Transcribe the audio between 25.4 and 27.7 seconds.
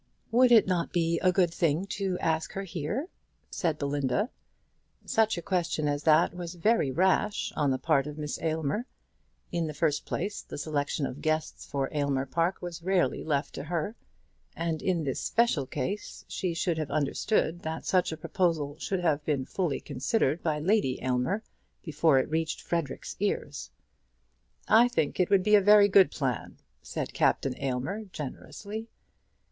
be a very good plan," said Captain